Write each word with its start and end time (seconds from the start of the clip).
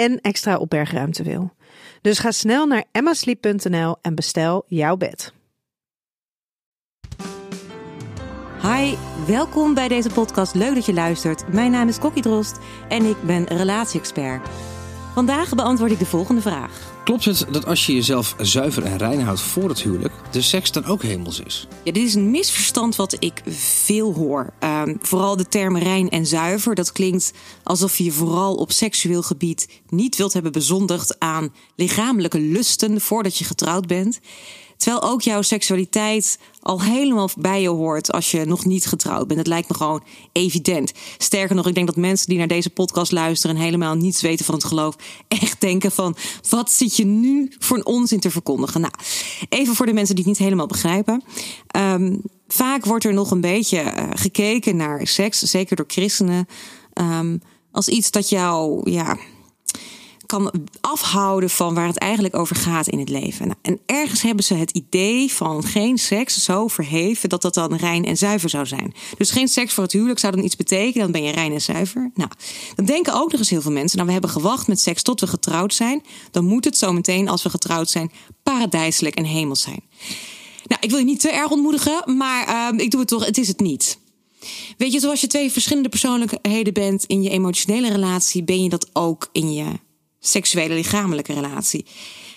en 0.00 0.20
extra 0.20 0.56
opbergruimte 0.56 1.22
wil. 1.22 1.52
Dus 2.00 2.18
ga 2.18 2.30
snel 2.30 2.66
naar 2.66 2.84
emmasleep.nl 2.92 3.96
en 4.02 4.14
bestel 4.14 4.64
jouw 4.66 4.96
bed. 4.96 5.32
Hi, 8.62 8.94
welkom 9.26 9.74
bij 9.74 9.88
deze 9.88 10.10
podcast. 10.10 10.54
Leuk 10.54 10.74
dat 10.74 10.86
je 10.86 10.92
luistert. 10.92 11.52
Mijn 11.52 11.70
naam 11.70 11.88
is 11.88 11.98
Kokkie 11.98 12.22
Drost 12.22 12.58
en 12.88 13.04
ik 13.04 13.22
ben 13.22 13.44
relatie-expert. 13.44 14.48
Vandaag 15.14 15.54
beantwoord 15.54 15.90
ik 15.90 15.98
de 15.98 16.06
volgende 16.06 16.40
vraag. 16.40 16.70
Klopt 17.04 17.24
het 17.24 17.46
dat 17.50 17.66
als 17.66 17.86
je 17.86 17.94
jezelf 17.94 18.34
zuiver 18.38 18.84
en 18.84 18.96
rein 18.96 19.20
houdt 19.20 19.40
voor 19.40 19.68
het 19.68 19.82
huwelijk, 19.82 20.12
de 20.30 20.42
seks 20.42 20.72
dan 20.72 20.84
ook 20.84 21.02
hemels 21.02 21.40
is? 21.40 21.66
Ja, 21.82 21.92
dit 21.92 22.06
is 22.06 22.14
een 22.14 22.30
misverstand 22.30 22.96
wat 22.96 23.16
ik 23.18 23.42
veel 23.48 24.14
hoor. 24.14 24.52
Ehm, 24.58 24.94
vooral 25.00 25.36
de 25.36 25.48
term 25.48 25.76
rein 25.76 26.10
en 26.10 26.26
zuiver. 26.26 26.74
Dat 26.74 26.92
klinkt 26.92 27.32
alsof 27.62 27.98
je 27.98 28.12
vooral 28.12 28.54
op 28.54 28.72
seksueel 28.72 29.22
gebied 29.22 29.68
niet 29.88 30.16
wilt 30.16 30.32
hebben 30.32 30.52
bezondigd 30.52 31.18
aan 31.18 31.52
lichamelijke 31.76 32.40
lusten 32.40 33.00
voordat 33.00 33.36
je 33.36 33.44
getrouwd 33.44 33.86
bent. 33.86 34.20
Terwijl 34.80 35.02
ook 35.02 35.22
jouw 35.22 35.42
seksualiteit 35.42 36.38
al 36.60 36.82
helemaal 36.82 37.28
bij 37.38 37.60
je 37.60 37.68
hoort 37.68 38.12
als 38.12 38.30
je 38.30 38.44
nog 38.44 38.64
niet 38.64 38.86
getrouwd 38.86 39.26
bent. 39.26 39.38
Het 39.38 39.48
lijkt 39.48 39.68
me 39.68 39.74
gewoon 39.74 40.02
evident. 40.32 40.92
Sterker 41.18 41.56
nog, 41.56 41.66
ik 41.66 41.74
denk 41.74 41.86
dat 41.86 41.96
mensen 41.96 42.28
die 42.28 42.38
naar 42.38 42.46
deze 42.46 42.70
podcast 42.70 43.12
luisteren 43.12 43.56
en 43.56 43.62
helemaal 43.62 43.94
niets 43.94 44.22
weten 44.22 44.44
van 44.44 44.54
het 44.54 44.64
geloof, 44.64 44.96
echt 45.28 45.60
denken 45.60 45.90
van 45.92 46.16
wat 46.48 46.70
zit 46.70 46.96
je 46.96 47.04
nu 47.04 47.52
voor 47.58 47.76
een 47.76 47.86
onzin 47.86 48.20
te 48.20 48.30
verkondigen? 48.30 48.80
Nou, 48.80 48.92
even 49.48 49.74
voor 49.74 49.86
de 49.86 49.92
mensen 49.92 50.14
die 50.14 50.24
het 50.24 50.32
niet 50.32 50.42
helemaal 50.42 50.66
begrijpen. 50.66 51.22
Ehm, 51.66 52.16
vaak 52.48 52.84
wordt 52.84 53.04
er 53.04 53.14
nog 53.14 53.30
een 53.30 53.40
beetje 53.40 53.78
eh, 53.78 54.08
gekeken 54.14 54.76
naar 54.76 55.06
seks, 55.06 55.38
zeker 55.38 55.76
door 55.76 55.88
christenen, 55.88 56.46
ehm, 56.92 57.38
als 57.72 57.88
iets 57.88 58.10
dat 58.10 58.28
jou, 58.28 58.90
ja 58.90 59.16
kan 60.30 60.52
afhouden 60.80 61.50
van 61.50 61.74
waar 61.74 61.86
het 61.86 61.98
eigenlijk 61.98 62.36
over 62.36 62.56
gaat 62.56 62.88
in 62.88 62.98
het 62.98 63.08
leven. 63.08 63.46
Nou, 63.46 63.58
en 63.62 63.78
ergens 63.86 64.22
hebben 64.22 64.44
ze 64.44 64.54
het 64.54 64.70
idee 64.70 65.32
van 65.32 65.64
geen 65.64 65.98
seks 65.98 66.44
zo 66.44 66.68
verheven 66.68 67.28
dat 67.28 67.42
dat 67.42 67.54
dan 67.54 67.74
rein 67.74 68.04
en 68.04 68.16
zuiver 68.16 68.50
zou 68.50 68.66
zijn. 68.66 68.94
Dus 69.16 69.30
geen 69.30 69.48
seks 69.48 69.74
voor 69.74 69.82
het 69.82 69.92
huwelijk 69.92 70.18
zou 70.18 70.34
dan 70.34 70.44
iets 70.44 70.56
betekenen, 70.56 71.02
dan 71.02 71.12
ben 71.12 71.22
je 71.22 71.32
rein 71.32 71.52
en 71.52 71.60
zuiver. 71.60 72.10
Nou, 72.14 72.30
dan 72.74 72.84
denken 72.84 73.14
ook 73.14 73.30
nog 73.30 73.40
eens 73.40 73.50
heel 73.50 73.60
veel 73.60 73.72
mensen, 73.72 73.96
nou 73.96 74.06
we 74.06 74.12
hebben 74.12 74.30
gewacht 74.30 74.66
met 74.66 74.80
seks 74.80 75.02
tot 75.02 75.20
we 75.20 75.26
getrouwd 75.26 75.74
zijn, 75.74 76.02
dan 76.30 76.44
moet 76.44 76.64
het 76.64 76.78
zo 76.78 76.92
meteen 76.92 77.28
als 77.28 77.42
we 77.42 77.50
getrouwd 77.50 77.90
zijn 77.90 78.12
paradijselijk 78.42 79.14
en 79.14 79.24
hemels 79.24 79.60
zijn. 79.60 79.82
Nou, 80.66 80.80
ik 80.80 80.90
wil 80.90 80.98
je 80.98 81.04
niet 81.04 81.20
te 81.20 81.30
erg 81.30 81.50
ontmoedigen, 81.50 82.16
maar 82.16 82.72
uh, 82.74 82.84
ik 82.84 82.90
doe 82.90 83.00
het 83.00 83.08
toch, 83.08 83.26
het 83.26 83.38
is 83.38 83.48
het 83.48 83.60
niet. 83.60 83.98
Weet 84.76 84.92
je, 84.92 85.00
zoals 85.00 85.20
je 85.20 85.26
twee 85.26 85.50
verschillende 85.50 85.88
persoonlijkheden 85.88 86.72
bent 86.72 87.04
in 87.04 87.22
je 87.22 87.30
emotionele 87.30 87.90
relatie, 87.90 88.42
ben 88.44 88.62
je 88.62 88.68
dat 88.68 88.88
ook 88.92 89.28
in 89.32 89.52
je 89.52 89.66
seksuele 90.20 90.74
lichamelijke 90.74 91.32
relatie. 91.32 91.84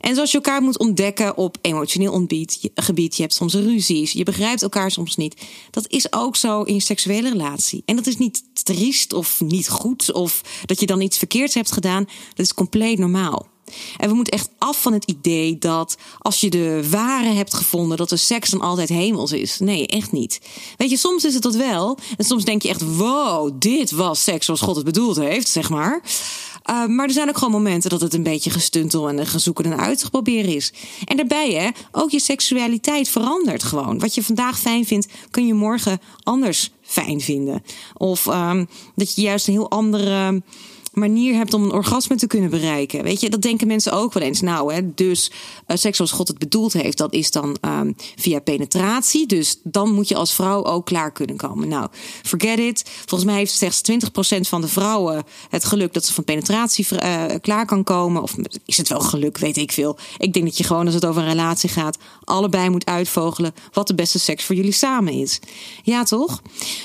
En 0.00 0.14
zoals 0.14 0.30
je 0.30 0.36
elkaar 0.36 0.62
moet 0.62 0.78
ontdekken 0.78 1.36
op 1.36 1.56
emotioneel 1.60 2.26
gebied, 2.74 3.16
je 3.16 3.22
hebt 3.22 3.34
soms 3.34 3.54
ruzies, 3.54 4.12
je 4.12 4.22
begrijpt 4.22 4.62
elkaar 4.62 4.90
soms 4.90 5.16
niet. 5.16 5.40
Dat 5.70 5.88
is 5.88 6.12
ook 6.12 6.36
zo 6.36 6.62
in 6.62 6.74
je 6.74 6.80
seksuele 6.80 7.28
relatie. 7.28 7.82
En 7.84 7.96
dat 7.96 8.06
is 8.06 8.16
niet 8.16 8.42
triest 8.52 9.12
of 9.12 9.40
niet 9.40 9.68
goed 9.68 10.12
of 10.12 10.42
dat 10.64 10.80
je 10.80 10.86
dan 10.86 11.00
iets 11.00 11.18
verkeerds 11.18 11.54
hebt 11.54 11.72
gedaan. 11.72 12.04
Dat 12.34 12.46
is 12.46 12.54
compleet 12.54 12.98
normaal. 12.98 13.46
En 13.96 14.08
we 14.08 14.14
moeten 14.14 14.32
echt 14.32 14.50
af 14.58 14.82
van 14.82 14.92
het 14.92 15.04
idee 15.04 15.58
dat 15.58 15.96
als 16.18 16.40
je 16.40 16.50
de 16.50 16.88
ware 16.90 17.32
hebt 17.32 17.54
gevonden, 17.54 17.96
dat 17.96 18.08
de 18.08 18.16
seks 18.16 18.50
dan 18.50 18.60
altijd 18.60 18.88
hemels 18.88 19.32
is. 19.32 19.58
Nee, 19.58 19.86
echt 19.86 20.12
niet. 20.12 20.40
Weet 20.76 20.90
je, 20.90 20.96
soms 20.96 21.24
is 21.24 21.34
het 21.34 21.42
dat 21.42 21.54
wel. 21.54 21.98
En 22.16 22.24
soms 22.24 22.44
denk 22.44 22.62
je 22.62 22.68
echt, 22.68 22.96
wow, 22.96 23.50
dit 23.58 23.90
was 23.90 24.22
seks 24.22 24.44
zoals 24.44 24.60
God 24.60 24.76
het 24.76 24.84
bedoeld 24.84 25.16
heeft, 25.16 25.48
zeg 25.48 25.70
maar. 25.70 26.02
Uh, 26.70 26.86
maar 26.86 27.06
er 27.06 27.12
zijn 27.12 27.28
ook 27.28 27.38
gewoon 27.38 27.52
momenten 27.52 27.90
dat 27.90 28.00
het 28.00 28.14
een 28.14 28.22
beetje 28.22 28.50
gestuntel 28.50 29.08
en 29.08 29.26
gezoeken 29.26 29.64
en 29.64 29.78
uitgeproberen 29.78 30.54
is. 30.54 30.72
En 31.04 31.16
daarbij, 31.16 31.52
hè, 31.52 31.68
ook 31.92 32.10
je 32.10 32.20
seksualiteit 32.20 33.08
verandert 33.08 33.62
gewoon. 33.62 33.98
Wat 33.98 34.14
je 34.14 34.22
vandaag 34.22 34.58
fijn 34.58 34.86
vindt, 34.86 35.08
kun 35.30 35.46
je 35.46 35.54
morgen 35.54 36.00
anders 36.22 36.70
fijn 36.82 37.20
vinden. 37.20 37.62
Of 37.96 38.26
um, 38.26 38.68
dat 38.94 39.14
je 39.14 39.22
juist 39.22 39.46
een 39.46 39.52
heel 39.52 39.70
andere 39.70 40.42
manier 40.92 41.34
hebt 41.34 41.54
om 41.54 41.62
een 41.62 41.72
orgasme 41.72 42.16
te 42.16 42.26
kunnen 42.26 42.50
bereiken. 42.50 43.02
Weet 43.02 43.20
je, 43.20 43.30
dat 43.30 43.42
denken 43.42 43.66
mensen 43.66 43.92
ook 43.92 44.12
wel 44.12 44.22
eens. 44.22 44.40
Nou, 44.40 44.74
hè, 44.74 44.94
dus 44.94 45.30
uh, 45.66 45.76
seks 45.76 45.96
zoals 45.96 46.12
God 46.12 46.28
het 46.28 46.38
bedoeld 46.38 46.72
heeft, 46.72 46.98
dat 46.98 47.12
is 47.12 47.30
dan 47.30 47.56
um, 47.60 47.96
via 48.16 48.40
penetratie. 48.40 49.26
Dus 49.26 49.60
dan 49.62 49.92
moet 49.92 50.08
je 50.08 50.14
als 50.14 50.34
vrouw 50.34 50.64
ook 50.64 50.86
klaar 50.86 51.12
kunnen 51.12 51.36
komen. 51.36 51.68
Nou, 51.68 51.88
forget 52.22 52.58
it. 52.58 52.90
Volgens 53.06 53.30
mij 53.30 53.38
heeft 53.38 53.52
slechts 53.52 53.82
20% 54.36 54.40
van 54.40 54.60
de 54.60 54.68
vrouwen 54.68 55.24
het 55.48 55.64
geluk 55.64 55.92
dat 55.92 56.04
ze 56.04 56.12
van 56.12 56.24
penetratie 56.24 56.86
uh, 56.92 57.24
klaar 57.40 57.66
kan 57.66 57.84
komen. 57.84 58.22
Of 58.22 58.34
is 58.64 58.76
het 58.76 58.88
wel 58.88 59.00
geluk, 59.00 59.38
weet 59.38 59.56
ik 59.56 59.72
veel. 59.72 59.98
Ik 60.18 60.32
denk 60.32 60.44
dat 60.44 60.58
je 60.58 60.64
gewoon, 60.64 60.86
als 60.86 60.94
het 60.94 61.06
over 61.06 61.22
een 61.22 61.28
relatie 61.28 61.68
gaat, 61.68 61.98
allebei 62.24 62.70
moet 62.70 62.86
uitvogelen 62.86 63.54
wat 63.72 63.86
de 63.86 63.94
beste 63.94 64.18
seks 64.18 64.44
voor 64.44 64.54
jullie 64.54 64.72
samen 64.72 65.12
is. 65.12 65.40
Ja, 65.82 66.02
toch? 66.02 66.42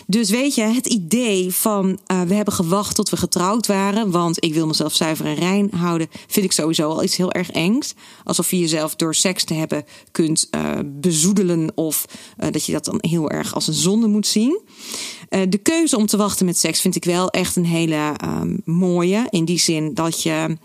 Dus 0.08 0.30
weet 0.30 0.56
je, 0.56 0.62
het 0.62 0.86
idee 0.88 1.54
van 1.54 2.00
uh, 2.08 2.22
we 2.22 2.34
hebben 2.34 2.54
gewacht 2.54 2.96
tot 2.96 3.10
we 3.10 3.18
getrouwd 3.18 3.68
waren 3.68 3.93
want 4.12 4.44
ik 4.44 4.54
wil 4.54 4.68
mezelf 4.68 4.94
zuiver 4.96 5.26
en 5.26 5.36
rein 5.36 5.70
houden, 5.76 6.08
vind 6.28 6.46
ik 6.46 6.52
sowieso 6.52 6.90
al 6.90 7.04
iets 7.04 7.16
heel 7.16 7.32
erg 7.32 7.52
engs. 7.52 7.94
Alsof 8.24 8.52
je 8.52 8.60
jezelf 8.60 8.96
door 8.96 9.16
seks 9.16 9.44
te 9.44 9.54
hebben 9.54 9.86
kunt 10.12 10.48
uh, 10.56 10.72
bezoedelen 10.86 11.72
of 11.76 12.06
uh, 12.40 12.52
dat 12.52 12.66
je 12.66 12.72
dat 12.72 12.86
dan 12.86 12.98
heel 13.00 13.30
erg 13.30 13.54
als 13.54 13.68
een 13.68 13.74
zonde 13.74 14.08
moet 14.08 14.28
zien. 14.28 14.62
Uh, 15.30 15.42
de 15.50 15.58
keuze 15.58 15.98
om 15.98 16.06
te 16.06 16.18
wachten 16.18 16.46
met 16.46 16.58
seks 16.58 16.82
vind 16.82 16.96
ik 16.96 17.06
wel 17.06 17.30
echt 17.30 17.56
een 17.56 17.66
hele 17.66 18.16
um, 18.26 18.62
mooie. 18.66 19.28
In 19.30 19.46
die 19.46 19.60
zin 19.60 19.94
dat 19.94 20.24
je 20.24 20.58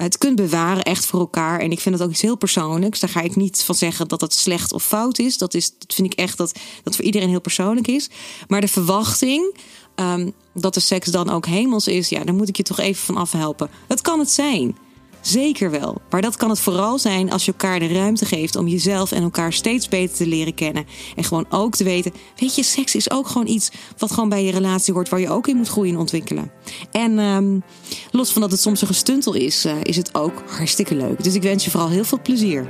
het 0.00 0.18
kunt 0.18 0.36
bewaren 0.36 0.82
echt 0.82 1.06
voor 1.06 1.20
elkaar. 1.20 1.60
En 1.60 1.70
ik 1.70 1.80
vind 1.80 1.98
dat 1.98 2.06
ook 2.06 2.12
iets 2.12 2.22
heel 2.22 2.36
persoonlijks. 2.36 3.00
Daar 3.00 3.10
ga 3.10 3.20
ik 3.20 3.36
niet 3.36 3.62
van 3.62 3.74
zeggen 3.74 4.08
dat 4.08 4.20
het 4.20 4.34
slecht 4.34 4.72
of 4.72 4.84
fout 4.84 5.18
is. 5.18 5.38
Dat, 5.38 5.54
is, 5.54 5.70
dat 5.78 5.94
vind 5.94 6.12
ik 6.12 6.18
echt 6.18 6.38
dat 6.38 6.58
dat 6.82 6.96
voor 6.96 7.04
iedereen 7.04 7.28
heel 7.28 7.40
persoonlijk 7.40 7.88
is. 7.88 8.10
Maar 8.48 8.60
de 8.60 8.68
verwachting 8.68 9.56
um, 10.00 10.32
dat 10.54 10.74
de 10.74 10.80
seks 10.80 11.10
dan 11.10 11.30
ook 11.30 11.46
hemels 11.46 11.86
is, 11.86 12.08
ja, 12.08 12.24
daar 12.24 12.34
moet 12.34 12.48
ik 12.48 12.56
je 12.56 12.62
toch 12.62 12.78
even 12.78 13.04
van 13.04 13.16
afhelpen. 13.16 13.70
Het 13.88 14.00
kan 14.00 14.18
het 14.18 14.30
zijn. 14.30 14.76
Zeker 15.20 15.70
wel. 15.70 16.00
Maar 16.10 16.20
dat 16.20 16.36
kan 16.36 16.50
het 16.50 16.60
vooral 16.60 16.98
zijn 16.98 17.30
als 17.30 17.44
je 17.44 17.50
elkaar 17.50 17.78
de 17.78 17.86
ruimte 17.86 18.24
geeft 18.24 18.56
om 18.56 18.68
jezelf 18.68 19.12
en 19.12 19.22
elkaar 19.22 19.52
steeds 19.52 19.88
beter 19.88 20.16
te 20.16 20.26
leren 20.26 20.54
kennen. 20.54 20.86
En 21.16 21.24
gewoon 21.24 21.46
ook 21.48 21.74
te 21.74 21.84
weten, 21.84 22.12
weet 22.36 22.54
je, 22.54 22.62
seks 22.62 22.94
is 22.94 23.10
ook 23.10 23.26
gewoon 23.26 23.46
iets 23.46 23.70
wat 23.96 24.12
gewoon 24.12 24.28
bij 24.28 24.44
je 24.44 24.52
relatie 24.52 24.94
hoort, 24.94 25.08
waar 25.08 25.20
je 25.20 25.30
ook 25.30 25.48
in 25.48 25.56
moet 25.56 25.68
groeien 25.68 25.92
en 25.92 26.00
ontwikkelen. 26.00 26.50
En 26.90 27.18
um, 27.18 27.62
los 28.10 28.32
van 28.32 28.42
dat 28.42 28.50
het 28.50 28.60
soms 28.60 28.80
een 28.80 28.86
gestuntel 28.86 29.34
is, 29.34 29.66
uh, 29.66 29.72
is 29.82 29.96
het 29.96 30.14
ook 30.14 30.42
hartstikke 30.46 30.94
leuk. 30.94 31.22
Dus 31.22 31.34
ik 31.34 31.42
wens 31.42 31.64
je 31.64 31.70
vooral 31.70 31.90
heel 31.90 32.04
veel 32.04 32.20
plezier. 32.22 32.68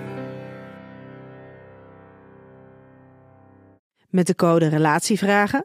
Met 4.11 4.27
de 4.27 4.35
code 4.35 4.69
Relatievragen 4.69 5.65